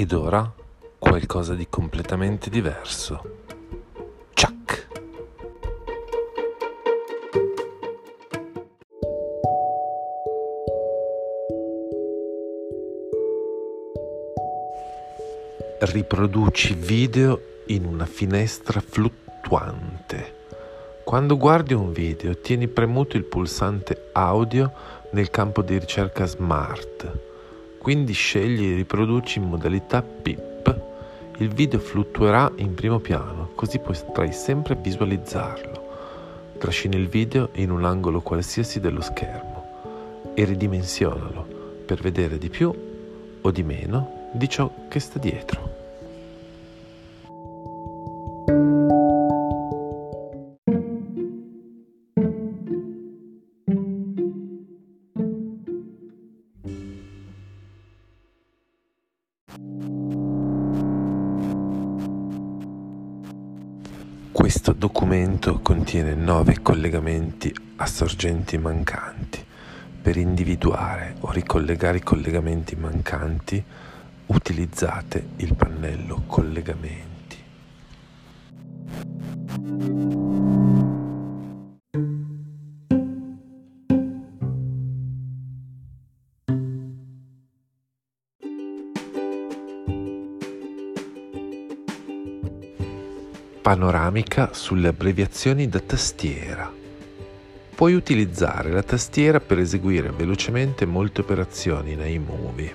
[0.00, 0.50] Ed ora
[0.98, 3.20] qualcosa di completamente diverso.
[4.32, 4.88] Ciak!
[15.80, 20.38] Riproduci video in una finestra fluttuante.
[21.04, 24.72] Quando guardi un video, tieni premuto il pulsante audio
[25.10, 27.28] nel campo di ricerca Smart.
[27.80, 30.80] Quindi scegli riproduci in modalità PIP.
[31.38, 35.88] Il video fluttuerà in primo piano, così potrai sempre visualizzarlo.
[36.58, 39.64] Trascina il video in un angolo qualsiasi dello schermo
[40.34, 41.46] e ridimensionalo
[41.86, 42.70] per vedere di più
[43.40, 45.69] o di meno di ciò che sta dietro.
[64.50, 69.38] Questo documento contiene nove collegamenti a sorgenti mancanti.
[70.02, 73.62] Per individuare o ricollegare i collegamenti mancanti
[74.26, 77.09] utilizzate il pannello collegamenti.
[93.70, 96.74] Panoramica sulle abbreviazioni da tastiera.
[97.76, 102.74] Puoi utilizzare la tastiera per eseguire velocemente molte operazioni in iMovie.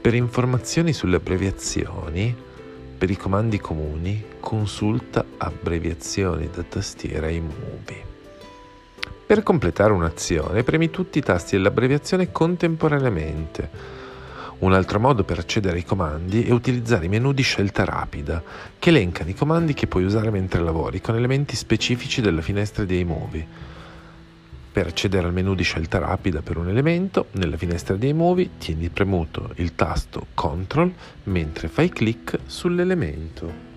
[0.00, 2.34] Per informazioni sulle abbreviazioni,
[2.96, 8.02] per i comandi comuni, consulta abbreviazioni da tastiera iMovie.
[9.26, 14.05] Per completare un'azione, premi tutti i tasti dell'abbreviazione contemporaneamente
[14.58, 18.42] un altro modo per accedere ai comandi è utilizzare i menu di scelta rapida,
[18.78, 22.98] che elencano i comandi che puoi usare mentre lavori con elementi specifici della finestra di
[23.00, 23.46] iMovie.
[24.72, 28.88] Per accedere al menu di scelta rapida per un elemento, nella finestra di iMovie tieni
[28.88, 30.92] premuto il tasto CTRL
[31.24, 33.75] mentre fai clic sull'elemento.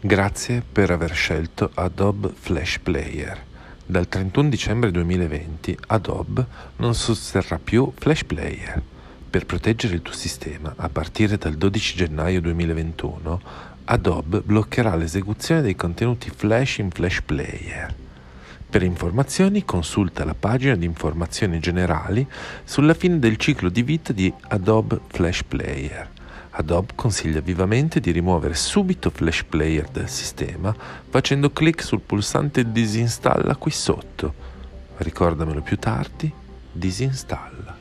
[0.00, 3.36] Grazie per aver scelto Adobe Flash Player.
[3.84, 8.80] Dal 31 dicembre 2020 Adobe non sosterrà più Flash Player.
[9.28, 13.40] Per proteggere il tuo sistema, a partire dal 12 gennaio 2021,
[13.86, 17.92] Adobe bloccherà l'esecuzione dei contenuti Flash in Flash Player.
[18.70, 22.24] Per informazioni consulta la pagina di informazioni generali
[22.62, 26.08] sulla fine del ciclo di vita di Adobe Flash Player.
[26.58, 30.74] Adobe consiglia vivamente di rimuovere subito Flash Player dal sistema
[31.08, 34.34] facendo clic sul pulsante disinstalla qui sotto.
[34.96, 36.32] Ricordamelo più tardi,
[36.72, 37.77] disinstalla.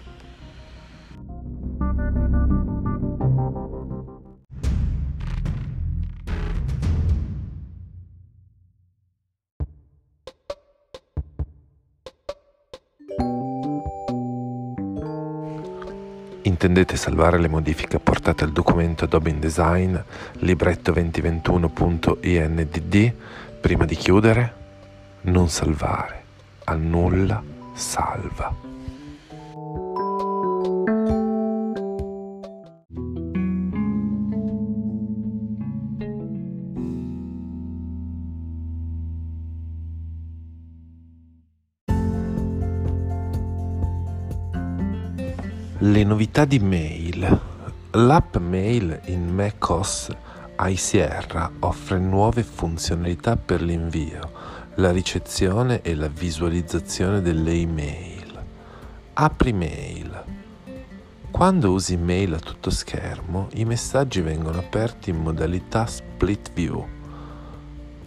[16.57, 19.95] Intendete salvare le modifiche apportate al documento Adobe InDesign
[20.40, 22.95] libretto 2021.indd
[23.62, 24.53] prima di chiudere?
[25.22, 26.23] Non salvare,
[26.63, 27.44] annulla,
[27.75, 28.51] salva.
[45.90, 47.40] Le novità di Mail.
[47.92, 50.09] L'app Mail in macOS
[50.59, 54.31] iSierra offre nuove funzionalità per l'invio,
[54.75, 58.44] la ricezione e la visualizzazione delle email.
[59.13, 60.24] Apri Mail.
[61.31, 66.86] Quando usi Mail a tutto schermo, i messaggi vengono aperti in modalità Split View,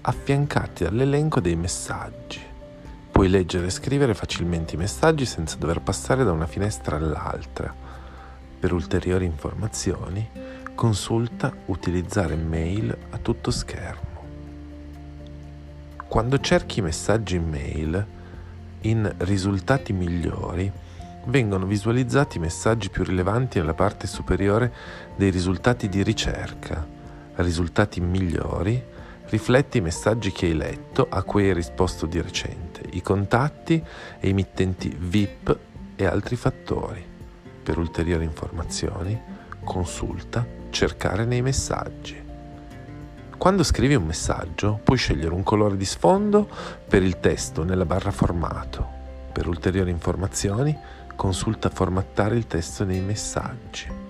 [0.03, 2.50] affiancati all'elenco dei messaggi.
[3.21, 7.71] Puoi leggere e scrivere facilmente i messaggi senza dover passare da una finestra all'altra.
[8.59, 10.27] Per ulteriori informazioni,
[10.75, 14.25] consulta Utilizzare mail a tutto schermo.
[16.09, 18.07] Quando cerchi messaggi in mail,
[18.81, 20.73] in Risultati migliori,
[21.27, 24.73] vengono visualizzati i messaggi più rilevanti nella parte superiore
[25.15, 26.89] dei risultati di ricerca.
[27.35, 28.83] Risultati migliori
[29.31, 33.83] rifletti i messaggi che hai letto a cui hai risposto di recente, i contatti
[34.19, 35.59] e i mittenti VIP
[35.97, 37.05] e altri fattori.
[37.63, 39.21] Per ulteriori informazioni
[39.63, 42.29] consulta, cercare nei messaggi.
[43.37, 46.49] Quando scrivi un messaggio puoi scegliere un colore di sfondo
[46.87, 48.87] per il testo nella barra formato.
[49.33, 50.77] Per ulteriori informazioni
[51.17, 54.10] consulta formattare il testo nei messaggi.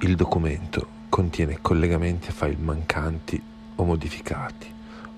[0.00, 3.40] Il documento contiene collegamenti a file mancanti
[3.76, 4.66] o modificati,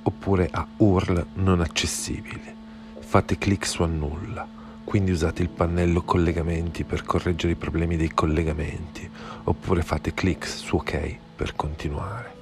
[0.02, 2.54] oppure a URL non accessibili.
[2.98, 4.46] Fate clic su annulla,
[4.84, 9.08] quindi usate il pannello collegamenti per correggere i problemi dei collegamenti,
[9.44, 12.35] oppure fate clic su ok per continuare.